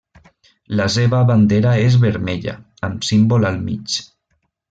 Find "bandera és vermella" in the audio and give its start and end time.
1.31-2.57